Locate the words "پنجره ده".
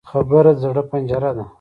0.91-1.43